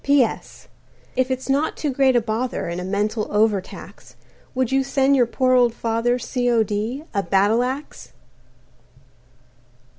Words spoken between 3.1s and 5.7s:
overtax, Would you send your poor